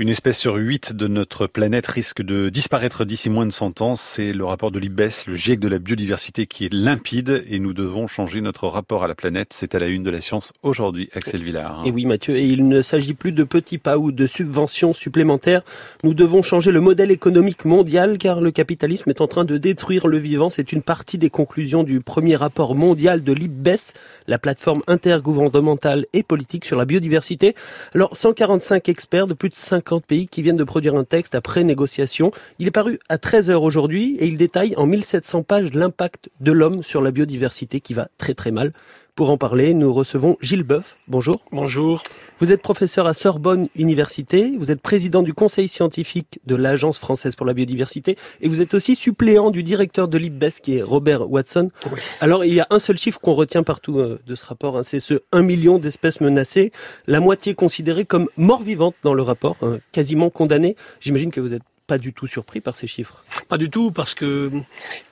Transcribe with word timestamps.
Une 0.00 0.10
espèce 0.10 0.38
sur 0.38 0.54
huit 0.54 0.92
de 0.92 1.08
notre 1.08 1.48
planète 1.48 1.88
risque 1.88 2.22
de 2.22 2.50
disparaître 2.50 3.04
d'ici 3.04 3.30
moins 3.30 3.46
de 3.46 3.50
100 3.50 3.80
ans. 3.80 3.96
C'est 3.96 4.32
le 4.32 4.44
rapport 4.44 4.70
de 4.70 4.78
l'IBES, 4.78 5.24
le 5.26 5.34
GIEC 5.34 5.58
de 5.58 5.66
la 5.66 5.80
biodiversité, 5.80 6.46
qui 6.46 6.66
est 6.66 6.72
limpide 6.72 7.42
et 7.48 7.58
nous 7.58 7.72
devons 7.72 8.06
changer 8.06 8.40
notre 8.40 8.68
rapport 8.68 9.02
à 9.02 9.08
la 9.08 9.16
planète. 9.16 9.48
C'est 9.52 9.74
à 9.74 9.80
la 9.80 9.88
une 9.88 10.04
de 10.04 10.10
la 10.10 10.20
science 10.20 10.52
aujourd'hui, 10.62 11.10
Axel 11.14 11.42
Villard. 11.42 11.82
Et 11.84 11.90
oui, 11.90 12.06
Mathieu, 12.06 12.36
et 12.36 12.44
il 12.44 12.68
ne 12.68 12.80
s'agit 12.80 13.12
plus 13.12 13.32
de 13.32 13.42
petits 13.42 13.78
pas 13.78 13.98
ou 13.98 14.12
de 14.12 14.28
subventions 14.28 14.94
supplémentaires. 14.94 15.62
Nous 16.04 16.14
devons 16.14 16.42
changer 16.42 16.70
le 16.70 16.80
modèle 16.80 17.10
économique 17.10 17.64
mondial 17.64 18.18
car 18.18 18.40
le 18.40 18.52
capitalisme 18.52 19.10
est 19.10 19.20
en 19.20 19.26
train 19.26 19.44
de 19.44 19.58
détruire 19.58 20.06
le 20.06 20.18
vivant. 20.18 20.48
C'est 20.48 20.70
une 20.70 20.82
partie 20.82 21.18
des 21.18 21.30
conclusions 21.30 21.82
du 21.82 22.02
premier 22.02 22.36
rapport 22.36 22.76
mondial 22.76 23.24
de 23.24 23.32
l'IBES, 23.32 23.94
la 24.28 24.38
plateforme 24.38 24.84
intergouvernementale 24.86 26.06
et 26.12 26.22
politique 26.22 26.66
sur 26.66 26.76
la 26.76 26.84
biodiversité. 26.84 27.56
Alors, 27.96 28.16
145 28.16 28.88
experts 28.88 29.26
de 29.26 29.34
plus 29.34 29.48
de 29.48 29.56
50 29.56 29.87
pays 30.06 30.28
qui 30.28 30.42
viennent 30.42 30.56
de 30.56 30.64
produire 30.64 30.94
un 30.94 31.04
texte 31.04 31.34
après 31.34 31.64
négociation. 31.64 32.30
Il 32.58 32.68
est 32.68 32.72
paru 32.72 32.98
à 33.08 33.18
13 33.18 33.50
heures 33.50 33.62
aujourd'hui 33.62 34.16
et 34.20 34.26
il 34.26 34.36
détaille 34.36 34.74
en 34.76 34.86
1700 34.86 35.42
pages 35.42 35.72
l'impact 35.72 36.30
de 36.40 36.52
l'homme 36.52 36.82
sur 36.82 37.00
la 37.00 37.10
biodiversité 37.10 37.80
qui 37.80 37.94
va 37.94 38.08
très 38.18 38.34
très 38.34 38.50
mal. 38.50 38.72
Pour 39.18 39.30
en 39.30 39.36
parler, 39.36 39.74
nous 39.74 39.92
recevons 39.92 40.36
Gilles 40.40 40.62
Boeuf. 40.62 40.96
Bonjour. 41.08 41.40
Bonjour. 41.50 42.04
Vous 42.38 42.52
êtes 42.52 42.62
professeur 42.62 43.08
à 43.08 43.14
Sorbonne 43.14 43.68
Université, 43.74 44.52
vous 44.56 44.70
êtes 44.70 44.80
président 44.80 45.24
du 45.24 45.34
conseil 45.34 45.66
scientifique 45.66 46.38
de 46.46 46.54
l'Agence 46.54 47.00
française 47.00 47.34
pour 47.34 47.44
la 47.44 47.52
biodiversité 47.52 48.16
et 48.40 48.46
vous 48.46 48.60
êtes 48.60 48.74
aussi 48.74 48.94
suppléant 48.94 49.50
du 49.50 49.64
directeur 49.64 50.06
de 50.06 50.18
l'IPBES 50.18 50.60
qui 50.62 50.76
est 50.76 50.82
Robert 50.82 51.28
Watson. 51.28 51.72
Alors 52.20 52.44
il 52.44 52.54
y 52.54 52.60
a 52.60 52.66
un 52.70 52.78
seul 52.78 52.96
chiffre 52.96 53.18
qu'on 53.18 53.34
retient 53.34 53.64
partout 53.64 53.98
euh, 53.98 54.20
de 54.24 54.36
ce 54.36 54.44
rapport, 54.44 54.78
hein, 54.78 54.84
c'est 54.84 55.00
ce 55.00 55.14
1 55.32 55.42
million 55.42 55.80
d'espèces 55.80 56.20
menacées, 56.20 56.70
la 57.08 57.18
moitié 57.18 57.56
considérée 57.56 58.04
comme 58.04 58.28
mort 58.36 58.62
vivante 58.62 58.94
dans 59.02 59.14
le 59.14 59.22
rapport, 59.22 59.56
hein, 59.62 59.80
quasiment 59.90 60.30
condamnées. 60.30 60.76
J'imagine 61.00 61.32
que 61.32 61.40
vous 61.40 61.54
êtes 61.54 61.64
pas 61.88 61.98
du 61.98 62.12
tout 62.12 62.28
surpris 62.28 62.60
par 62.60 62.76
ces 62.76 62.86
chiffres. 62.86 63.24
Pas 63.48 63.58
du 63.58 63.68
tout, 63.68 63.90
parce 63.90 64.14
que 64.14 64.52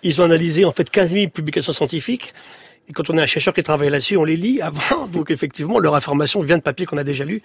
ils 0.05 0.21
ont 0.21 0.25
analysé 0.25 0.65
en 0.65 0.73
fait 0.73 0.89
15 0.89 1.13
000 1.13 1.31
publications 1.31 1.73
scientifiques 1.73 2.35
et 2.89 2.93
quand 2.93 3.11
on 3.11 3.19
est 3.19 3.23
un 3.23 3.27
chercheur 3.27 3.55
qui 3.55 3.63
travaille 3.63 3.91
là-dessus, 3.91 4.17
on 4.17 4.25
les 4.25 4.37
lit 4.37 4.61
avant. 4.61 5.07
Donc 5.13 5.31
effectivement, 5.31 5.79
leur 5.79 5.95
information 5.95 6.41
vient 6.43 6.59
de 6.59 6.63
papiers 6.63 6.87
qu'on 6.87 6.99
a 6.99 7.05
déjà 7.05 7.25
lus. 7.25 7.43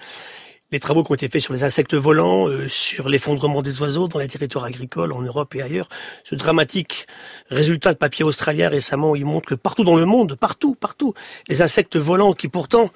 Les 0.71 0.79
travaux 0.79 1.03
qui 1.03 1.11
ont 1.11 1.15
été 1.15 1.27
faits 1.27 1.41
sur 1.41 1.53
les 1.53 1.63
insectes 1.63 1.95
volants, 1.95 2.47
euh, 2.47 2.69
sur 2.69 3.09
l'effondrement 3.09 3.61
des 3.61 3.81
oiseaux 3.81 4.07
dans 4.07 4.19
les 4.19 4.27
territoires 4.27 4.63
agricoles 4.63 5.11
en 5.11 5.21
Europe 5.21 5.53
et 5.55 5.61
ailleurs, 5.61 5.89
ce 6.23 6.33
dramatique 6.35 7.07
résultat 7.49 7.91
de 7.91 7.97
papier 7.97 8.23
australien 8.23 8.69
récemment, 8.69 9.15
il 9.15 9.25
montre 9.25 9.49
que 9.49 9.55
partout 9.55 9.83
dans 9.83 9.97
le 9.97 10.05
monde, 10.05 10.35
partout, 10.35 10.75
partout, 10.75 11.13
les 11.49 11.61
insectes 11.61 11.97
volants 11.97 12.33
qui 12.33 12.47
pourtant 12.47 12.89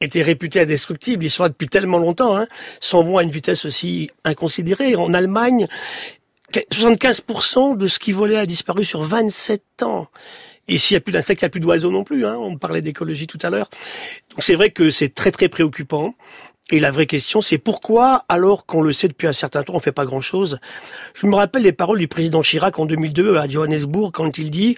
étaient 0.00 0.22
réputés 0.22 0.62
indestructibles, 0.62 1.24
ils 1.24 1.30
sont 1.30 1.44
là 1.44 1.48
depuis 1.48 1.68
tellement 1.68 1.98
longtemps, 1.98 2.36
hein, 2.36 2.48
s'en 2.80 3.04
vont 3.04 3.18
à 3.18 3.22
une 3.22 3.30
vitesse 3.30 3.64
aussi 3.66 4.10
inconsidérée. 4.24 4.96
En 4.96 5.14
Allemagne, 5.14 5.68
75% 6.52 7.76
de 7.76 7.86
ce 7.86 8.00
qui 8.00 8.10
volait 8.10 8.36
a 8.36 8.46
disparu 8.46 8.84
sur 8.84 9.02
27 9.02 9.84
ans. 9.84 10.08
Et 10.68 10.78
s'il 10.78 10.94
n'y 10.94 10.98
a 10.98 11.00
plus 11.00 11.12
d'insectes, 11.12 11.42
il 11.42 11.44
n'y 11.44 11.48
a 11.48 11.50
plus 11.50 11.60
d'oiseaux 11.60 11.90
non 11.90 12.04
plus. 12.04 12.24
Hein. 12.24 12.36
On 12.38 12.56
parlait 12.56 12.82
d'écologie 12.82 13.26
tout 13.26 13.38
à 13.42 13.50
l'heure. 13.50 13.68
Donc 14.30 14.42
c'est 14.42 14.54
vrai 14.54 14.70
que 14.70 14.90
c'est 14.90 15.12
très 15.12 15.30
très 15.30 15.48
préoccupant. 15.48 16.14
Et 16.70 16.78
la 16.78 16.90
vraie 16.90 17.06
question, 17.06 17.40
c'est 17.40 17.58
pourquoi, 17.58 18.24
alors 18.28 18.64
qu'on 18.64 18.80
le 18.80 18.92
sait 18.92 19.08
depuis 19.08 19.26
un 19.26 19.32
certain 19.32 19.62
temps, 19.62 19.74
on 19.74 19.80
fait 19.80 19.92
pas 19.92 20.06
grand-chose? 20.06 20.58
Je 21.14 21.26
me 21.26 21.34
rappelle 21.34 21.62
les 21.62 21.72
paroles 21.72 21.98
du 21.98 22.08
président 22.08 22.40
Chirac 22.40 22.78
en 22.78 22.86
2002 22.86 23.36
à 23.36 23.48
Johannesburg 23.48 24.10
quand 24.12 24.38
il 24.38 24.50
dit, 24.50 24.76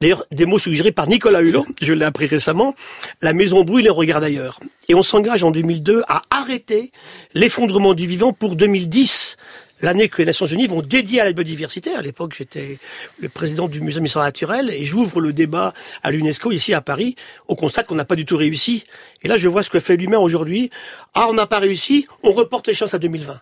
d'ailleurs 0.00 0.24
des 0.30 0.46
mots 0.46 0.58
suggérés 0.58 0.92
par 0.92 1.08
Nicolas 1.08 1.42
Hulot, 1.42 1.66
je 1.82 1.92
l'ai 1.92 2.06
appris 2.06 2.26
récemment, 2.26 2.74
la 3.20 3.34
maison 3.34 3.64
brûle 3.64 3.86
et 3.86 3.90
regarde 3.90 4.24
ailleurs. 4.24 4.60
Et 4.88 4.94
on 4.94 5.02
s'engage 5.02 5.44
en 5.44 5.50
2002 5.50 6.02
à 6.08 6.22
arrêter 6.30 6.92
l'effondrement 7.34 7.92
du 7.92 8.06
vivant 8.06 8.32
pour 8.32 8.56
2010 8.56 9.36
l'année 9.82 10.08
que 10.08 10.18
les 10.18 10.26
Nations 10.26 10.46
Unies 10.46 10.66
vont 10.66 10.82
dédier 10.82 11.20
à 11.20 11.24
la 11.24 11.32
biodiversité. 11.32 11.94
À 11.94 12.02
l'époque, 12.02 12.34
j'étais 12.36 12.78
le 13.18 13.28
président 13.28 13.68
du 13.68 13.80
Musée 13.80 14.00
d'histoire 14.00 14.24
naturelle 14.24 14.70
et 14.70 14.84
j'ouvre 14.84 15.20
le 15.20 15.32
débat 15.32 15.74
à 16.02 16.10
l'UNESCO 16.10 16.52
ici 16.52 16.74
à 16.74 16.80
Paris. 16.80 17.16
On 17.48 17.54
constate 17.54 17.86
qu'on 17.86 17.94
n'a 17.94 18.04
pas 18.04 18.16
du 18.16 18.24
tout 18.24 18.36
réussi. 18.36 18.84
Et 19.22 19.28
là, 19.28 19.36
je 19.36 19.48
vois 19.48 19.62
ce 19.62 19.70
que 19.70 19.80
fait 19.80 19.96
l'humain 19.96 20.18
aujourd'hui. 20.18 20.70
Ah, 21.14 21.26
on 21.28 21.34
n'a 21.34 21.46
pas 21.46 21.58
réussi, 21.58 22.06
on 22.22 22.32
reporte 22.32 22.66
les 22.66 22.74
chances 22.74 22.94
à 22.94 22.98
2020. 22.98 23.40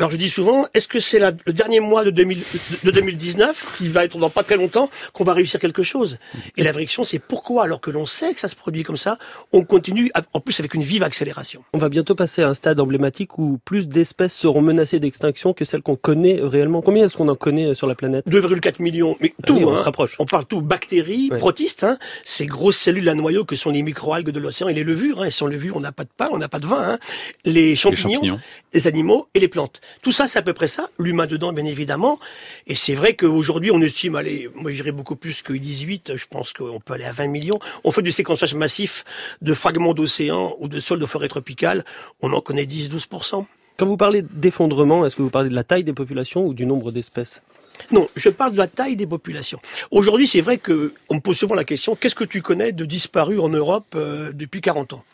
Alors 0.00 0.10
je 0.10 0.16
dis 0.16 0.30
souvent, 0.30 0.66
est-ce 0.72 0.88
que 0.88 0.98
c'est 0.98 1.18
le 1.18 1.52
dernier 1.52 1.78
mois 1.78 2.04
de, 2.04 2.10
2019, 2.10 3.76
qui 3.76 3.88
va 3.88 4.02
être 4.02 4.16
dans 4.16 4.30
pas 4.30 4.42
très 4.42 4.56
longtemps, 4.56 4.88
qu'on 5.12 5.24
va 5.24 5.34
réussir 5.34 5.60
quelque 5.60 5.82
chose? 5.82 6.16
Et 6.56 6.62
la 6.62 6.72
vraie 6.72 6.86
question, 6.86 7.04
c'est 7.04 7.18
pourquoi, 7.18 7.64
alors 7.64 7.82
que 7.82 7.90
l'on 7.90 8.06
sait 8.06 8.32
que 8.32 8.40
ça 8.40 8.48
se 8.48 8.56
produit 8.56 8.82
comme 8.82 8.96
ça, 8.96 9.18
on 9.52 9.62
continue, 9.62 10.10
en 10.32 10.40
plus 10.40 10.58
avec 10.58 10.72
une 10.72 10.82
vive 10.82 11.02
accélération? 11.02 11.64
On 11.74 11.78
va 11.78 11.90
bientôt 11.90 12.14
passer 12.14 12.40
à 12.40 12.48
un 12.48 12.54
stade 12.54 12.80
emblématique 12.80 13.36
où 13.36 13.58
plus 13.62 13.88
d'espèces 13.88 14.32
seront 14.32 14.62
menacées 14.62 15.00
d'extinction 15.00 15.52
que 15.52 15.66
celles 15.66 15.82
qu'on 15.82 15.96
connaît 15.96 16.38
réellement. 16.40 16.80
Combien 16.80 17.04
est-ce 17.04 17.18
qu'on 17.18 17.28
en 17.28 17.36
connaît 17.36 17.66
euh, 17.66 17.74
sur 17.74 17.86
la 17.86 17.94
planète? 17.94 18.26
2,4 18.26 18.80
millions. 18.80 19.18
Mais 19.20 19.34
tout, 19.44 19.58
on 19.58 19.74
hein. 19.74 19.76
se 19.76 19.82
rapproche. 19.82 20.16
On 20.18 20.24
parle 20.24 20.46
tout, 20.46 20.62
bactéries, 20.62 21.28
protistes, 21.28 21.84
hein, 21.84 21.98
ces 22.24 22.46
grosses 22.46 22.78
cellules 22.78 23.10
à 23.10 23.14
noyau 23.14 23.44
que 23.44 23.54
sont 23.54 23.68
les 23.68 23.82
microalgues 23.82 24.30
de 24.30 24.40
l'océan 24.40 24.68
et 24.68 24.72
les 24.72 24.82
levures. 24.82 25.20
Hein, 25.20 25.26
et 25.26 25.30
sans 25.30 25.46
levures, 25.46 25.76
on 25.76 25.80
n'a 25.80 25.92
pas 25.92 26.04
de 26.04 26.10
pain, 26.16 26.30
on 26.32 26.38
n'a 26.38 26.48
pas 26.48 26.58
de 26.58 26.66
vin. 26.66 26.92
Hein. 26.92 26.98
Les, 27.44 27.76
champignons, 27.76 28.08
les 28.08 28.14
champignons, 28.14 28.40
les 28.72 28.86
animaux 28.86 29.28
et 29.34 29.40
les 29.40 29.48
plantes. 29.48 29.82
Tout 30.02 30.12
ça, 30.12 30.26
c'est 30.26 30.38
à 30.38 30.42
peu 30.42 30.52
près 30.52 30.68
ça. 30.68 30.90
L'humain 30.98 31.26
dedans, 31.26 31.52
bien 31.52 31.64
évidemment. 31.64 32.18
Et 32.66 32.74
c'est 32.74 32.94
vrai 32.94 33.14
qu'aujourd'hui, 33.14 33.70
on 33.72 33.80
estime, 33.80 34.16
allez, 34.16 34.48
moi 34.54 34.70
je 34.70 34.76
dirais 34.76 34.92
beaucoup 34.92 35.16
plus 35.16 35.42
que 35.42 35.52
18, 35.52 36.16
je 36.16 36.26
pense 36.28 36.52
qu'on 36.52 36.80
peut 36.80 36.94
aller 36.94 37.04
à 37.04 37.12
20 37.12 37.28
millions. 37.28 37.58
On 37.84 37.90
fait 37.90 38.02
du 38.02 38.12
séquençage 38.12 38.54
massif 38.54 39.04
de 39.42 39.54
fragments 39.54 39.94
d'océans 39.94 40.56
ou 40.58 40.68
de 40.68 40.80
sols 40.80 40.98
de 40.98 41.06
forêt 41.06 41.28
tropicale. 41.28 41.84
On 42.20 42.32
en 42.32 42.40
connaît 42.40 42.64
10-12%. 42.64 43.44
Quand 43.76 43.86
vous 43.86 43.96
parlez 43.96 44.22
d'effondrement, 44.22 45.06
est-ce 45.06 45.16
que 45.16 45.22
vous 45.22 45.30
parlez 45.30 45.48
de 45.48 45.54
la 45.54 45.64
taille 45.64 45.84
des 45.84 45.94
populations 45.94 46.46
ou 46.46 46.54
du 46.54 46.66
nombre 46.66 46.92
d'espèces? 46.92 47.40
Non, 47.90 48.08
je 48.14 48.28
parle 48.28 48.52
de 48.52 48.58
la 48.58 48.66
taille 48.66 48.96
des 48.96 49.06
populations. 49.06 49.58
Aujourd'hui, 49.90 50.26
c'est 50.26 50.42
vrai 50.42 50.58
que 50.58 50.92
on 51.08 51.14
me 51.14 51.20
pose 51.20 51.38
souvent 51.38 51.54
la 51.54 51.64
question 51.64 51.96
qu'est-ce 51.96 52.14
que 52.14 52.24
tu 52.24 52.42
connais 52.42 52.72
de 52.72 52.84
disparus 52.84 53.40
en 53.40 53.48
Europe 53.48 53.94
euh, 53.94 54.32
depuis 54.32 54.60
40 54.60 54.92
ans? 54.92 55.04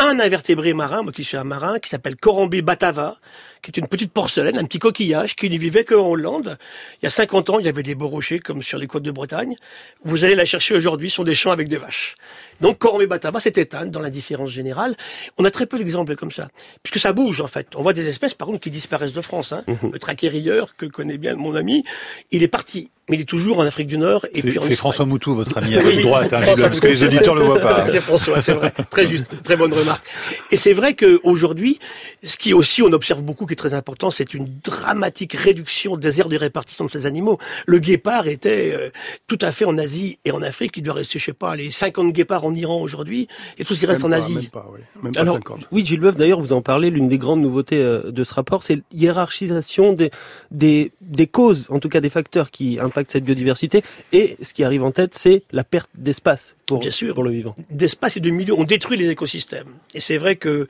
Un 0.00 0.18
invertébré 0.18 0.72
marin, 0.72 1.02
moi 1.02 1.12
qui 1.12 1.24
suis 1.24 1.36
un 1.36 1.44
marin, 1.44 1.78
qui 1.78 1.90
s'appelle 1.90 2.16
Corambé 2.16 2.62
batava, 2.62 3.18
qui 3.62 3.70
est 3.70 3.76
une 3.78 3.88
petite 3.88 4.12
porcelaine, 4.12 4.58
un 4.58 4.64
petit 4.64 4.78
coquillage, 4.78 5.36
qui 5.36 5.50
ne 5.50 5.58
vivait 5.58 5.84
qu'en 5.84 6.08
Hollande. 6.08 6.58
Il 7.00 7.04
y 7.04 7.06
a 7.06 7.10
50 7.10 7.50
ans, 7.50 7.58
il 7.58 7.66
y 7.66 7.68
avait 7.68 7.82
des 7.82 7.94
beaux 7.94 8.08
rochers 8.08 8.38
comme 8.38 8.62
sur 8.62 8.78
les 8.78 8.86
côtes 8.86 9.02
de 9.02 9.10
Bretagne. 9.10 9.56
Vous 10.04 10.24
allez 10.24 10.34
la 10.34 10.44
chercher 10.44 10.74
aujourd'hui 10.74 11.10
sur 11.10 11.24
des 11.24 11.34
champs 11.34 11.50
avec 11.50 11.68
des 11.68 11.76
vaches. 11.76 12.16
Donc 12.60 12.78
Corambé 12.78 13.06
batava 13.06 13.40
s'est 13.40 13.52
éteinte 13.56 13.90
dans 13.90 14.00
l'indifférence 14.00 14.50
générale. 14.50 14.96
On 15.38 15.44
a 15.44 15.50
très 15.50 15.66
peu 15.66 15.78
d'exemples 15.78 16.14
comme 16.14 16.30
ça, 16.30 16.48
puisque 16.82 16.98
ça 16.98 17.12
bouge 17.12 17.40
en 17.40 17.46
fait. 17.46 17.68
On 17.74 17.82
voit 17.82 17.92
des 17.92 18.08
espèces 18.08 18.34
par 18.34 18.48
contre 18.48 18.60
qui 18.60 18.70
disparaissent 18.70 19.14
de 19.14 19.20
France. 19.20 19.52
Hein. 19.52 19.64
Mhm. 19.66 19.92
Le 19.92 19.98
traquet 19.98 20.30
que 20.76 20.86
connaît 20.86 21.18
bien 21.18 21.34
mon 21.34 21.54
ami, 21.54 21.84
il 22.30 22.42
est 22.42 22.48
parti 22.48 22.90
mais 23.10 23.16
il 23.16 23.22
est 23.22 23.28
toujours 23.28 23.58
en 23.58 23.64
Afrique 23.64 23.88
du 23.88 23.98
Nord. 23.98 24.24
Et 24.32 24.40
puis 24.40 24.56
C'est 24.60 24.76
François 24.76 25.04
Moutou, 25.04 25.34
votre 25.34 25.58
ami 25.58 25.74
à 25.76 25.82
oui, 25.82 26.02
droite, 26.02 26.32
hein, 26.32 26.40
parce 26.56 26.78
que 26.78 26.86
les 26.86 27.02
auditeurs 27.02 27.34
le 27.34 27.42
voient 27.42 27.58
pas. 27.58 27.86
C'est 27.90 28.00
François, 28.00 28.40
c'est 28.40 28.52
vrai. 28.52 28.72
Très 28.88 29.06
juste, 29.06 29.26
très 29.42 29.56
bonne 29.56 29.72
remarque. 29.72 30.04
Et 30.52 30.56
c'est 30.56 30.72
vrai 30.72 30.94
qu'aujourd'hui, 30.94 31.80
ce 32.22 32.36
qui 32.36 32.54
aussi 32.54 32.82
on 32.82 32.92
observe 32.92 33.22
beaucoup, 33.22 33.46
qui 33.50 33.54
est 33.54 33.56
très 33.56 33.74
important, 33.74 34.10
c'est 34.12 34.32
une 34.32 34.46
dramatique 34.62 35.32
réduction 35.32 35.96
des 35.96 36.20
aires 36.20 36.28
de 36.28 36.36
répartition 36.36 36.84
de 36.84 36.90
ces 36.90 37.04
animaux. 37.04 37.38
Le 37.66 37.80
guépard 37.80 38.28
était 38.28 38.72
euh, 38.72 38.90
tout 39.26 39.38
à 39.40 39.50
fait 39.50 39.64
en 39.64 39.76
Asie 39.76 40.18
et 40.24 40.30
en 40.30 40.40
Afrique. 40.40 40.76
Il 40.76 40.84
doit 40.84 40.94
rester, 40.94 41.18
je 41.18 41.24
sais 41.24 41.32
pas, 41.32 41.56
les 41.56 41.72
50 41.72 42.12
guépards 42.12 42.44
en 42.44 42.54
Iran 42.54 42.80
aujourd'hui, 42.80 43.26
et 43.58 43.64
tout 43.64 43.74
ce 43.74 43.80
qui 43.80 43.86
reste 43.86 44.04
en 44.04 44.12
Asie. 44.12 44.34
Même 44.36 44.46
pas, 44.46 44.70
oui. 44.72 44.80
Même 45.02 45.12
pas 45.12 45.20
Alors, 45.20 45.34
50. 45.34 45.68
Oui, 45.72 45.84
Gilles 45.84 46.00
Boeuf, 46.00 46.14
d'ailleurs, 46.14 46.40
vous 46.40 46.52
en 46.52 46.62
parlez, 46.62 46.90
l'une 46.90 47.08
des 47.08 47.18
grandes 47.18 47.40
nouveautés 47.40 47.78
euh, 47.82 48.12
de 48.12 48.22
ce 48.22 48.32
rapport, 48.32 48.62
c'est 48.62 48.80
l'hiérarchisation 48.92 49.92
des, 49.92 50.12
des, 50.52 50.92
des 51.00 51.26
causes, 51.26 51.66
en 51.70 51.80
tout 51.80 51.88
cas 51.88 52.00
des 52.00 52.10
facteurs 52.10 52.52
qui 52.52 52.78
impactent 52.78 53.10
cette 53.10 53.24
biodiversité. 53.24 53.82
Et 54.12 54.36
ce 54.42 54.54
qui 54.54 54.62
arrive 54.62 54.84
en 54.84 54.92
tête, 54.92 55.16
c'est 55.16 55.42
la 55.50 55.64
perte 55.64 55.90
d'espace 55.96 56.54
pour, 56.66 56.78
Bien 56.78 56.90
sûr. 56.92 57.14
pour 57.14 57.24
le 57.24 57.30
vivant. 57.30 57.56
D'espace 57.70 58.16
et 58.16 58.20
de 58.20 58.30
milieu. 58.30 58.54
On 58.56 58.62
détruit 58.64 58.96
les 58.96 59.10
écosystèmes. 59.10 59.74
Et 59.94 60.00
c'est 60.00 60.18
vrai 60.18 60.36
que 60.36 60.68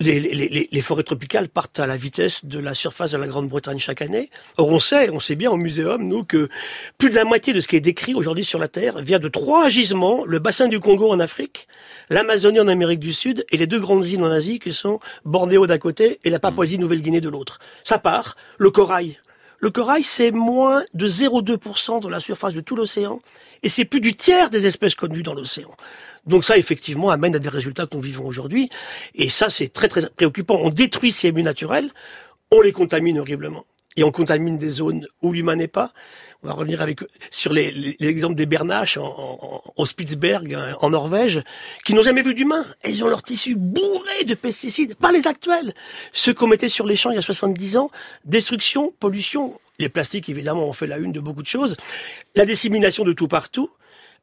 les, 0.00 0.20
les, 0.20 0.68
les, 0.70 0.80
forêts 0.80 1.02
tropicales 1.02 1.48
partent 1.48 1.80
à 1.80 1.86
la 1.88 1.96
vitesse 1.96 2.44
de 2.44 2.60
la 2.60 2.72
surface 2.72 3.12
de 3.12 3.16
la 3.16 3.26
Grande-Bretagne 3.26 3.80
chaque 3.80 4.00
année. 4.00 4.30
Or, 4.56 4.68
on 4.68 4.78
sait, 4.78 5.10
on 5.10 5.18
sait 5.18 5.34
bien 5.34 5.50
au 5.50 5.56
muséum, 5.56 6.06
nous, 6.06 6.22
que 6.22 6.48
plus 6.98 7.10
de 7.10 7.16
la 7.16 7.24
moitié 7.24 7.52
de 7.52 7.58
ce 7.58 7.66
qui 7.66 7.74
est 7.74 7.80
décrit 7.80 8.14
aujourd'hui 8.14 8.44
sur 8.44 8.60
la 8.60 8.68
Terre 8.68 8.98
vient 8.98 9.18
de 9.18 9.26
trois 9.26 9.68
gisements, 9.68 10.24
le 10.24 10.38
bassin 10.38 10.68
du 10.68 10.78
Congo 10.78 11.10
en 11.10 11.18
Afrique, 11.18 11.66
l'Amazonie 12.10 12.60
en 12.60 12.68
Amérique 12.68 13.00
du 13.00 13.12
Sud 13.12 13.44
et 13.50 13.56
les 13.56 13.66
deux 13.66 13.80
grandes 13.80 14.06
îles 14.06 14.22
en 14.22 14.30
Asie 14.30 14.60
qui 14.60 14.72
sont 14.72 15.00
Bornéo 15.24 15.66
d'un 15.66 15.78
côté 15.78 16.20
et 16.22 16.30
la 16.30 16.38
Papouasie-Nouvelle-Guinée 16.38 17.20
de 17.20 17.28
l'autre. 17.28 17.58
Ça 17.82 17.98
part, 17.98 18.36
le 18.56 18.70
corail, 18.70 19.18
le 19.60 19.70
corail, 19.70 20.04
c'est 20.04 20.30
moins 20.30 20.84
de 20.94 21.08
0,2% 21.08 22.00
de 22.00 22.08
la 22.08 22.20
surface 22.20 22.54
de 22.54 22.60
tout 22.60 22.76
l'océan, 22.76 23.18
et 23.64 23.68
c'est 23.68 23.84
plus 23.84 24.00
du 24.00 24.14
tiers 24.14 24.50
des 24.50 24.66
espèces 24.66 24.94
connues 24.94 25.24
dans 25.24 25.34
l'océan. 25.34 25.74
Donc 26.28 26.44
ça, 26.44 26.56
effectivement, 26.56 27.10
amène 27.10 27.34
à 27.34 27.38
des 27.38 27.48
résultats 27.48 27.86
que 27.86 27.96
nous 27.96 28.02
vivons 28.02 28.26
aujourd'hui, 28.26 28.68
et 29.14 29.28
ça, 29.28 29.50
c'est 29.50 29.68
très 29.68 29.88
très 29.88 30.08
préoccupant. 30.10 30.58
On 30.62 30.70
détruit 30.70 31.10
ces 31.10 31.32
milieux 31.32 31.44
naturels, 31.44 31.90
on 32.50 32.60
les 32.60 32.72
contamine 32.72 33.18
horriblement. 33.18 33.64
et 33.96 34.04
on 34.04 34.12
contamine 34.12 34.56
des 34.56 34.70
zones 34.70 35.06
où 35.22 35.32
l'humain 35.32 35.56
n'est 35.56 35.66
pas. 35.66 35.92
On 36.44 36.46
va 36.46 36.54
revenir 36.54 36.82
avec 36.82 37.00
sur 37.30 37.52
l'exemple 37.52 38.36
des 38.36 38.46
bernaches 38.46 38.96
en, 38.96 39.72
en, 39.76 39.84
Spitzberg, 39.84 40.54
hein, 40.54 40.76
en 40.80 40.90
Norvège, 40.90 41.42
qui 41.84 41.94
n'ont 41.94 42.02
jamais 42.02 42.22
vu 42.22 42.32
d'humain. 42.32 42.64
Ils 42.84 43.02
ont 43.02 43.08
leur 43.08 43.22
tissu 43.24 43.56
bourré 43.56 44.22
de 44.24 44.34
pesticides, 44.34 44.94
pas 44.94 45.10
les 45.10 45.26
actuels. 45.26 45.74
Ceux 46.12 46.32
qu'on 46.32 46.46
mettait 46.46 46.68
sur 46.68 46.86
les 46.86 46.94
champs 46.94 47.10
il 47.10 47.16
y 47.16 47.18
a 47.18 47.22
70 47.22 47.76
ans, 47.76 47.90
destruction, 48.24 48.92
pollution. 49.00 49.58
Les 49.80 49.88
plastiques, 49.88 50.28
évidemment, 50.28 50.68
ont 50.68 50.72
fait 50.72 50.86
la 50.86 50.98
une 50.98 51.12
de 51.12 51.20
beaucoup 51.20 51.42
de 51.42 51.48
choses. 51.48 51.76
La 52.36 52.44
dissémination 52.44 53.02
de 53.02 53.12
tout 53.12 53.28
partout. 53.28 53.70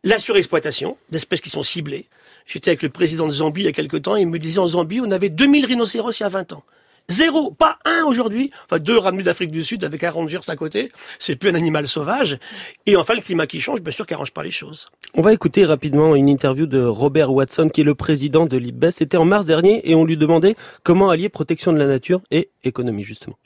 La 0.05 0.19
surexploitation 0.19 0.97
d'espèces 1.09 1.41
qui 1.41 1.49
sont 1.49 1.63
ciblées. 1.63 2.05
J'étais 2.45 2.69
avec 2.69 2.83
le 2.83 2.89
président 2.89 3.25
de 3.25 3.31
Zambie 3.31 3.61
il 3.61 3.65
y 3.65 3.67
a 3.67 3.71
quelque 3.71 3.97
temps, 3.97 4.15
et 4.15 4.21
il 4.21 4.27
me 4.27 4.37
disait 4.37 4.59
en 4.59 4.67
Zambie, 4.67 5.01
on 5.01 5.09
avait 5.09 5.29
2000 5.29 5.65
rhinocéros 5.65 6.19
il 6.19 6.21
y 6.21 6.25
a 6.27 6.29
20 6.29 6.53
ans. 6.53 6.63
Zéro, 7.09 7.49
pas 7.49 7.79
un 7.85 8.03
aujourd'hui. 8.03 8.51
Enfin, 8.65 8.77
deux 8.77 8.99
ramenés 8.99 9.23
d'Afrique 9.23 9.49
du 9.49 9.63
Sud 9.63 9.83
avec 9.83 10.03
un 10.03 10.11
rangers 10.11 10.41
à 10.47 10.55
côté. 10.55 10.91
C'est 11.17 11.35
plus 11.35 11.49
un 11.49 11.55
animal 11.55 11.87
sauvage. 11.87 12.37
Et 12.85 12.95
enfin, 12.95 13.15
le 13.15 13.21
climat 13.21 13.47
qui 13.47 13.59
change, 13.59 13.81
bien 13.81 13.91
sûr, 13.91 14.05
qui 14.05 14.13
arrange 14.13 14.29
pas 14.29 14.43
les 14.43 14.51
choses. 14.51 14.91
On 15.15 15.23
va 15.23 15.33
écouter 15.33 15.65
rapidement 15.65 16.15
une 16.15 16.29
interview 16.29 16.67
de 16.67 16.83
Robert 16.83 17.33
Watson, 17.33 17.69
qui 17.69 17.81
est 17.81 17.83
le 17.83 17.95
président 17.95 18.45
de 18.45 18.57
l'IBES. 18.57 18.91
C'était 18.91 19.17
en 19.17 19.25
mars 19.25 19.47
dernier 19.47 19.89
et 19.89 19.95
on 19.95 20.05
lui 20.05 20.17
demandait 20.17 20.55
comment 20.83 21.09
allier 21.09 21.29
protection 21.29 21.73
de 21.73 21.79
la 21.79 21.87
nature 21.87 22.21
et 22.29 22.51
économie, 22.63 23.03
justement. 23.03 23.39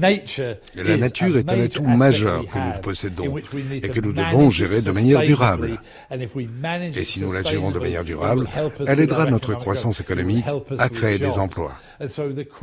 La 0.00 0.96
nature 0.96 1.36
est 1.38 1.50
un 1.50 1.60
atout 1.60 1.84
majeur 1.84 2.44
que 2.46 2.58
nous 2.58 2.80
possédons 2.82 3.36
et 3.36 3.88
que 3.88 4.00
nous 4.00 4.12
devons 4.12 4.50
gérer 4.50 4.82
de 4.82 4.90
manière 4.90 5.20
durable. 5.20 5.78
Et 6.10 7.04
si 7.04 7.20
nous 7.20 7.32
la 7.32 7.42
gérons 7.42 7.70
de 7.70 7.78
manière 7.78 8.04
durable, 8.04 8.48
elle 8.86 9.00
aidera 9.00 9.26
notre 9.26 9.54
croissance 9.54 10.00
économique 10.00 10.46
à 10.78 10.88
créer 10.88 11.18
des 11.18 11.38
emplois. 11.38 11.72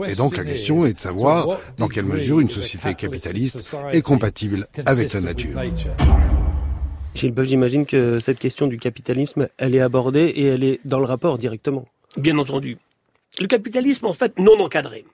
Et 0.08 0.16
donc 0.16 0.38
la 0.38 0.44
question 0.44 0.86
est 0.86 0.94
de 0.94 1.00
savoir 1.00 1.60
dans 1.78 1.88
quelle 1.88 2.06
mesure 2.06 2.40
une 2.40 2.50
société 2.50 2.96
capitaliste 2.96 3.76
est 3.92 4.02
compatible 4.02 4.68
avec 4.86 5.14
la 5.14 5.22
nature? 5.22 5.60
Gilles 7.16 7.34
j'imagine 7.44 7.86
que 7.86 8.20
cette 8.20 8.40
question 8.40 8.68
du 8.68 8.78
capitalisme, 8.78 9.50
elle 9.58 9.76
est 9.76 9.81
abordée 9.81 10.31
et 10.36 10.46
elle 10.46 10.64
est 10.64 10.80
dans 10.86 11.00
le 11.00 11.06
rapport 11.06 11.38
directement. 11.38 11.86
Bien 12.18 12.38
entendu. 12.38 12.78
Le 13.40 13.48
capitalisme, 13.48 14.06
en 14.06 14.14
fait, 14.14 14.38
non 14.40 14.60
encadré. 14.60 15.06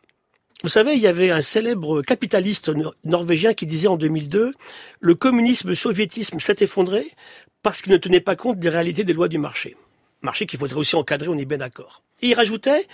Vous 0.66 0.70
savez, 0.70 0.96
il 0.96 1.00
y 1.00 1.06
avait 1.06 1.30
un 1.30 1.42
célèbre 1.42 2.02
capitaliste 2.02 2.72
norvégien 3.04 3.54
qui 3.54 3.68
disait 3.68 3.88
en 3.88 3.98
2002 3.98 4.52
le 5.00 5.14
communisme 5.14 5.76
soviétisme 5.76 6.40
s'est 6.40 6.56
effondré 6.62 7.12
parce 7.62 7.84
qu'il 7.84 7.92
ne 7.92 7.98
tenait 7.98 8.20
pas 8.20 8.36
compte 8.36 8.58
des 8.58 8.70
réalités 8.70 9.04
des 9.04 9.14
lois 9.14 9.28
du 9.28 9.38
marché. 9.38 9.78
Marché 10.24 10.48
qu'il 10.48 10.58
faudrait 10.58 10.80
aussi 10.80 10.96
encadrer, 10.96 11.28
on 11.28 11.38
est 11.38 11.46
bien 11.46 11.60
d'accord. 11.60 12.02
Il 12.24 12.34
rajoutait 12.34 12.88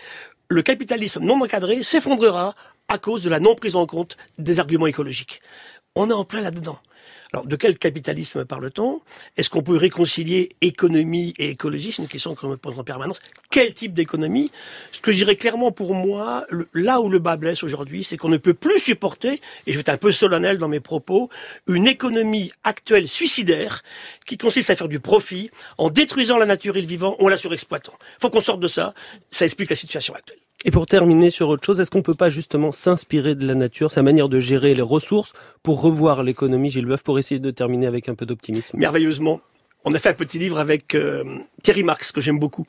le 0.50 0.62
capitalisme 0.62 1.24
non 1.24 1.42
encadré 1.42 1.82
s'effondrera 1.82 2.56
à 2.90 2.98
cause 2.98 3.24
de 3.24 3.30
la 3.30 3.40
non 3.40 3.56
prise 3.56 3.78
en 3.78 3.86
compte 3.86 4.18
des 4.38 4.60
arguments 4.60 4.88
écologiques. 4.88 5.42
On 5.96 6.10
est 6.10 6.14
en 6.14 6.24
plein 6.24 6.40
là-dedans. 6.40 6.80
Alors, 7.34 7.46
de 7.46 7.56
quel 7.58 7.78
capitalisme 7.78 8.46
parle-t-on? 8.46 9.02
Est-ce 9.36 9.50
qu'on 9.50 9.62
peut 9.62 9.76
réconcilier 9.76 10.50
économie 10.62 11.34
et 11.38 11.50
écologie? 11.50 11.92
C'est 11.92 12.02
une 12.02 12.08
question 12.08 12.34
qu'on 12.34 12.48
me 12.48 12.56
pose 12.56 12.80
en 12.80 12.86
permanence. 12.86 13.20
Quel 13.50 13.74
type 13.74 13.94
d'économie? 13.94 14.52
Ce 14.94 15.02
que 15.02 15.12
je 15.12 15.18
dirais 15.18 15.36
clairement 15.36 15.74
pour 15.74 15.94
moi, 15.94 16.46
là 16.74 17.02
où 17.02 17.10
le 17.10 17.20
bas 17.20 17.36
blesse 17.36 17.64
aujourd'hui, 17.64 18.06
c'est 18.06 18.16
qu'on 18.16 18.30
ne 18.30 18.38
peut 18.38 18.54
plus 18.54 18.80
supporter, 18.80 19.42
et 19.68 19.72
je 19.72 19.74
vais 19.74 19.82
être 19.82 19.90
un 19.90 19.98
peu 19.98 20.14
solennel 20.14 20.58
dans 20.58 20.70
mes 20.70 20.80
propos, 20.80 21.30
une 21.68 21.88
économie 21.88 22.54
actuelle 22.64 23.10
suicidaire 23.10 23.84
qui 24.26 24.38
consiste 24.38 24.70
à 24.70 24.76
faire 24.78 24.90
du 24.90 25.02
profit 25.02 25.52
en 25.78 25.90
détruisant 25.90 26.38
la 26.38 26.46
nature 26.46 26.78
et 26.78 26.82
le 26.82 26.88
vivant, 26.88 27.18
en 27.20 27.28
la 27.28 27.36
surexploitant. 27.38 27.94
Il 28.18 28.22
faut 28.22 28.30
qu'on 28.30 28.42
sorte 28.42 28.62
de 28.62 28.70
ça. 28.70 28.94
Ça 29.30 29.44
explique 29.44 29.70
la 29.70 29.76
situation 29.76 30.14
actuelle. 30.14 30.41
Et 30.64 30.70
pour 30.70 30.86
terminer 30.86 31.32
sur 31.32 31.50
autre 31.50 31.66
chose, 31.66 31.80
est-ce 31.80 31.90
qu'on 31.90 32.04
peut 32.04 32.14
pas 32.14 32.30
justement 32.30 32.72
s'inspirer 32.72 33.34
de 33.34 33.46
la 33.48 33.56
nature, 33.56 33.92
sa 33.92 34.04
manière 34.04 34.30
de 34.30 34.40
gérer 34.40 34.76
les 34.76 34.82
ressources, 34.84 35.34
pour 35.64 35.82
revoir 35.82 36.22
l'économie, 36.22 36.70
Gilles 36.70 36.86
Boeuf, 36.86 37.02
pour 37.02 37.18
essayer 37.18 37.40
de 37.40 37.50
terminer 37.50 37.88
avec 37.88 38.10
un 38.10 38.16
peu 38.16 38.28
d'optimisme? 38.28 38.78
Merveilleusement. 38.78 39.42
On 39.86 39.94
a 39.96 39.98
fait 39.98 40.10
un 40.10 40.14
petit 40.14 40.38
livre 40.38 40.60
avec 40.60 40.94
euh, 40.94 41.24
Thierry 41.64 41.84
Marx, 41.84 42.12
que 42.12 42.22
j'aime 42.22 42.38
beaucoup, 42.38 42.68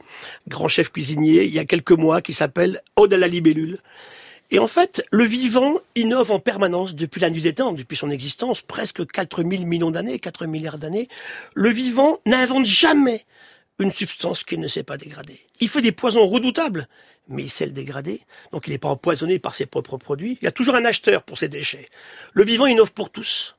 grand 0.48 0.68
chef 0.68 0.90
cuisinier, 0.90 1.44
il 1.44 1.52
y 1.52 1.58
a 1.58 1.66
quelques 1.66 1.92
mois, 1.92 2.22
qui 2.22 2.32
s'appelle 2.32 2.80
Ode 2.96 3.12
à 3.12 3.18
la 3.18 3.28
libellule. 3.28 3.80
Et 4.50 4.58
en 4.58 4.66
fait, 4.66 5.04
le 5.10 5.24
vivant 5.24 5.76
innove 5.94 6.30
en 6.30 6.38
permanence 6.38 6.94
depuis 6.94 7.20
la 7.20 7.28
nuit 7.28 7.42
des 7.42 7.54
temps, 7.54 7.72
depuis 7.72 7.96
son 7.96 8.10
existence, 8.10 8.62
presque 8.62 9.06
4000 9.06 9.66
millions 9.66 9.90
d'années, 9.90 10.18
4 10.18 10.46
milliards 10.46 10.78
d'années. 10.78 11.08
Le 11.54 11.68
vivant 11.68 12.20
n'invente 12.24 12.66
jamais 12.66 13.26
une 13.82 13.92
substance 13.92 14.44
qui 14.44 14.58
ne 14.58 14.68
s'est 14.68 14.82
pas 14.82 14.96
dégradée. 14.96 15.40
Il 15.60 15.68
fait 15.68 15.82
des 15.82 15.92
poisons 15.92 16.26
redoutables, 16.26 16.88
mais 17.28 17.44
il 17.44 17.50
sait 17.50 17.66
le 17.66 17.72
dégrader. 17.72 18.22
Donc 18.52 18.66
il 18.66 18.70
n'est 18.70 18.78
pas 18.78 18.88
empoisonné 18.88 19.38
par 19.38 19.54
ses 19.54 19.66
propres 19.66 19.96
produits. 19.96 20.38
Il 20.40 20.44
y 20.44 20.48
a 20.48 20.52
toujours 20.52 20.74
un 20.74 20.84
acheteur 20.84 21.22
pour 21.22 21.38
ses 21.38 21.48
déchets. 21.48 21.88
Le 22.32 22.44
vivant 22.44 22.66
innove 22.66 22.92
pour 22.92 23.10
tous. 23.10 23.56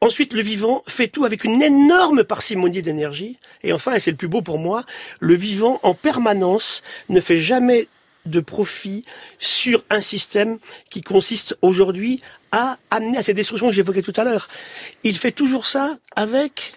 Ensuite, 0.00 0.32
le 0.32 0.42
vivant 0.42 0.82
fait 0.88 1.06
tout 1.06 1.24
avec 1.24 1.44
une 1.44 1.62
énorme 1.62 2.24
parcimonie 2.24 2.82
d'énergie. 2.82 3.38
Et 3.62 3.72
enfin, 3.72 3.94
et 3.94 4.00
c'est 4.00 4.10
le 4.10 4.16
plus 4.16 4.28
beau 4.28 4.42
pour 4.42 4.58
moi, 4.58 4.84
le 5.20 5.34
vivant 5.34 5.78
en 5.84 5.94
permanence 5.94 6.82
ne 7.08 7.20
fait 7.20 7.38
jamais 7.38 7.86
de 8.26 8.40
profit 8.40 9.04
sur 9.38 9.84
un 9.90 10.00
système 10.00 10.58
qui 10.90 11.02
consiste 11.02 11.56
aujourd'hui 11.62 12.20
à 12.50 12.78
amener 12.90 13.18
à 13.18 13.22
ces 13.22 13.34
destructions 13.34 13.68
que 13.68 13.74
j'évoquais 13.74 14.02
tout 14.02 14.12
à 14.16 14.24
l'heure. 14.24 14.48
Il 15.04 15.16
fait 15.16 15.32
toujours 15.32 15.66
ça 15.66 15.98
avec 16.16 16.74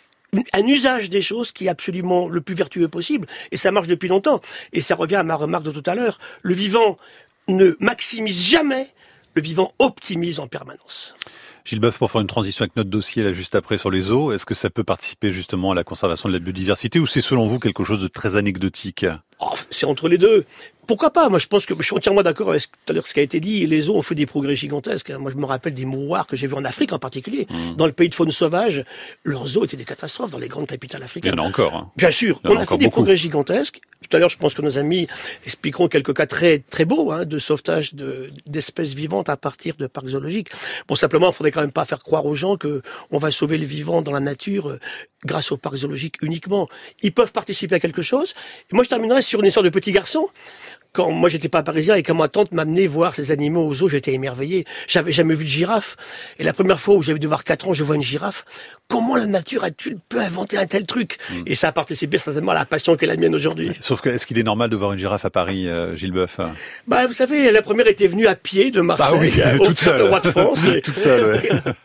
un 0.54 0.66
usage 0.66 1.10
des 1.10 1.22
choses 1.22 1.52
qui 1.52 1.66
est 1.66 1.70
absolument 1.70 2.28
le 2.28 2.42
plus 2.42 2.56
vertueux 2.56 2.88
possible. 2.88 3.28
Et 3.52 3.58
ça 3.58 3.72
marche 3.72 3.88
depuis 3.88 4.08
longtemps. 4.08 4.42
Et 4.74 4.82
ça 4.82 4.96
revient 4.96 5.16
à 5.16 5.24
ma 5.24 5.36
remarque 5.36 5.64
de 5.64 5.72
tout 5.72 5.84
à 5.86 5.96
l'heure. 5.96 6.20
Le 6.42 6.54
vivant 6.54 6.98
ne 7.48 7.76
maximise 7.80 8.48
jamais, 8.48 8.88
le 9.36 9.42
vivant 9.42 9.72
optimise 9.80 10.40
en 10.40 10.48
permanence. 10.48 11.16
Gilles 11.66 11.80
Boeuf, 11.80 11.98
pour 11.98 12.12
faire 12.12 12.22
une 12.22 12.28
transition 12.28 12.62
avec 12.62 12.76
notre 12.76 12.92
dossier 12.92 13.24
là 13.24 13.34
juste 13.34 13.56
après 13.56 13.80
sur 13.80 13.90
les 13.90 14.12
eaux, 14.12 14.32
est-ce 14.32 14.46
que 14.46 14.54
ça 14.54 14.70
peut 14.70 14.84
participer 14.84 15.34
justement 15.34 15.72
à 15.72 15.76
la 15.76 15.84
conservation 15.84 16.30
de 16.30 16.34
la 16.34 16.40
biodiversité 16.40 17.00
ou 17.00 17.08
c'est 17.08 17.22
selon 17.22 17.48
vous 17.48 17.58
quelque 17.58 17.84
chose 17.84 18.00
de 18.00 18.08
très 18.08 18.36
anecdotique? 18.36 19.06
Oh, 19.40 19.54
C'est 19.72 19.88
entre 19.88 20.08
les 20.08 20.20
deux 20.20 20.46
pourquoi 20.86 21.12
pas? 21.12 21.30
Moi, 21.30 21.40
je 21.40 21.48
pense 21.48 21.66
que 21.66 21.74
je 21.78 21.84
suis 21.84 21.96
entièrement 21.96 22.24
d'accord 22.24 22.50
avec 22.50 22.64
tout 22.64 22.92
à 22.92 22.94
l'heure 22.94 23.08
ce 23.08 23.14
qui 23.14 23.20
a 23.20 23.24
été 23.24 23.40
dit. 23.40 23.66
Les 23.68 23.90
eaux 23.90 23.96
ont 23.96 24.02
fait 24.02 24.16
des 24.16 24.26
progrès 24.26 24.56
gigantesques. 24.56 25.12
Moi, 25.12 25.32
je 25.32 25.38
me 25.38 25.46
rappelle 25.46 25.74
des 25.74 25.86
mouroirs 25.86 26.28
que 26.28 26.36
j'ai 26.36 26.48
vus 26.48 26.56
en 26.56 26.66
Afrique 26.66 26.94
en 26.94 27.00
particulier. 27.00 27.48
Mmh. 27.50 27.76
Dans 27.76 27.86
le 27.86 27.92
pays 27.92 28.10
de 28.10 28.16
faune 28.16 28.32
sauvage, 28.32 28.84
leurs 29.24 29.58
eaux 29.58 29.66
étaient 29.66 29.78
des 29.78 29.86
catastrophes 29.86 30.32
dans 30.32 30.38
les 30.38 30.48
grandes 30.48 30.68
capitales 30.68 31.04
africaines. 31.04 31.34
Il 31.34 31.38
y 31.38 31.42
en 31.42 31.44
a 31.44 31.48
encore. 31.48 31.76
Hein. 31.76 31.92
Bien 31.96 32.12
sûr, 32.12 32.40
on 32.44 32.58
a, 32.58 32.66
fait 32.66 32.78
des 32.78 32.90
progrès 32.90 33.18
gigantesques. 33.18 33.80
Tout 34.08 34.16
à 34.16 34.20
l'heure, 34.20 34.30
je 34.30 34.38
pense 34.38 34.54
que 34.54 34.62
nos 34.62 34.78
amis 34.78 35.08
expliqueront 35.46 35.88
quelques 35.88 36.16
cas 36.16 36.28
très 36.28 36.60
très 36.60 36.86
beaux 36.86 37.12
hein, 37.12 37.26
de 37.26 37.40
sauvetage 37.40 37.94
d'espèces 38.46 38.94
vivantes 38.94 39.30
à 39.30 39.38
partir 39.38 39.76
de 39.78 39.88
parcs 39.88 40.10
zoologiques. 40.10 40.50
Bon, 40.88 40.96
simplement, 40.96 41.30
il 41.30 41.34
faudrait 41.34 41.52
quand 41.52 41.62
même 41.62 41.72
pas 41.72 41.86
faire 41.86 42.04
croire 42.04 42.26
aux 42.26 42.36
gens 42.36 42.58
que 42.58 42.82
on 43.12 43.18
va 43.18 43.32
sauver 43.32 43.58
le 43.58 43.66
vivant 43.66 44.02
dans 44.02 44.12
la 44.12 44.20
nature 44.20 44.70
euh, 44.70 44.80
grâce 45.26 45.52
aux 45.52 45.58
parcs 45.58 45.78
zoologiques 45.78 46.22
uniquement. 46.22 46.70
Ils 47.02 47.14
peuvent 47.14 47.32
participer 47.32 47.76
à 47.76 47.80
quelque 47.80 48.02
chose. 48.02 48.36
Et 48.72 48.76
moi, 48.76 48.84
je 48.84 48.90
terminerai 48.90 49.22
sur 49.22 49.40
une 49.40 49.48
histoire 49.48 49.64
de 49.64 49.70
petit 49.70 49.92
garçon 49.92 50.28
quand 50.96 51.12
moi 51.12 51.28
j'étais 51.28 51.50
pas 51.50 51.62
parisien 51.62 51.96
et 51.96 52.04
quand 52.04 52.16
ma 52.16 52.30
tante 52.30 52.54
m'amenait 52.54 52.88
voir 52.88 53.14
ces 53.14 53.32
animaux 53.32 53.68
aux 53.68 53.84
eaux, 53.84 53.90
j'étais 53.90 54.14
émerveillé. 54.14 54.66
J'avais 54.88 55.12
jamais 55.12 55.36
vu 55.36 55.44
de 55.44 55.50
girafe. 55.50 55.98
Et 56.40 56.44
la 56.44 56.54
première 56.54 56.80
fois 56.80 56.96
où 56.96 57.04
j'avais 57.04 57.20
dû 57.20 57.28
voir 57.28 57.44
4 57.44 57.68
ans, 57.68 57.74
je 57.74 57.84
vois 57.84 57.98
une 57.98 58.02
girafe. 58.02 58.46
Comment 58.88 59.16
la 59.16 59.26
nature 59.26 59.64
a-t-il 59.64 59.98
pu 59.98 60.20
inventer 60.20 60.58
un 60.58 60.68
tel 60.68 60.86
truc? 60.86 61.18
Mm. 61.30 61.44
Et 61.48 61.56
ça 61.56 61.70
a 61.70 61.72
participé 61.72 62.18
certainement 62.18 62.52
à 62.52 62.56
la 62.56 62.66
passion 62.66 62.96
qu'est 62.96 63.08
la 63.08 63.18
mienne 63.18 63.36
aujourd'hui. 63.36 63.72
Sauf 63.82 64.00
que 64.00 64.10
est-ce 64.10 64.26
qu'il 64.26 64.38
est 64.38 64.44
normal 64.44 64.70
de 64.70 64.76
voir 64.76 64.94
une 64.94 65.00
girafe 65.00 65.26
à 65.26 65.30
Paris, 65.30 65.68
euh, 65.68 65.96
Gilles 65.96 66.14
Boeuf 66.14 66.40
Bah 66.88 67.06
vous 67.08 67.14
savez, 67.14 67.52
la 67.52 67.62
première 67.62 67.88
était 67.88 68.08
venue 68.08 68.28
à 68.28 68.36
pied 68.36 68.72
de 68.72 68.80
Marseille 68.82 69.34
bah 69.38 69.52
oui, 69.54 69.66
toute 69.66 69.80
seule. 69.80 70.02
roi 70.04 70.22
de 70.22 70.32
France. 70.32 70.68
toute 70.84 70.96
seule. 70.96 71.42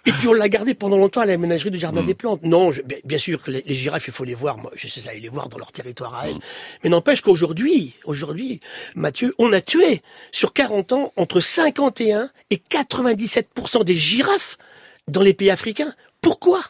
Et, 0.06 0.12
puis 0.12 0.28
on 0.28 0.34
l'a 0.34 0.48
gardée 0.48 0.74
pendant 0.74 0.98
longtemps 0.98 1.22
à 1.22 1.26
la 1.26 1.36
ménagerie 1.36 1.70
du 1.70 1.78
jardin 1.78 2.02
mm. 2.02 2.06
des 2.06 2.14
plantes. 2.14 2.42
Non, 2.44 2.70
bien 3.04 3.18
sûr 3.18 3.42
que 3.42 3.50
les, 3.50 3.64
girafes, 3.74 4.06
il 4.06 4.12
faut 4.12 4.24
les 4.24 4.34
voir. 4.34 4.58
Moi, 4.58 4.70
je 4.76 4.86
sais 4.86 5.08
aller 5.08 5.20
les 5.20 5.28
voir 5.28 5.48
dans 5.48 5.58
leur 5.58 5.72
territoire 5.72 6.14
à 6.14 6.28
elles. 6.28 6.36
Mm. 6.36 6.40
Mais 6.84 6.90
n'empêche 6.90 7.22
qu'aujourd'hui, 7.22 7.94
aujourd'hui, 8.04 8.60
Mathieu, 9.00 9.34
on 9.38 9.52
a 9.52 9.60
tué 9.60 10.02
sur 10.30 10.52
40 10.52 10.92
ans 10.92 11.12
entre 11.16 11.40
51 11.40 12.30
et 12.50 12.56
97% 12.56 13.84
des 13.84 13.96
girafes 13.96 14.58
dans 15.08 15.22
les 15.22 15.34
pays 15.34 15.50
africains. 15.50 15.94
Pourquoi? 16.20 16.62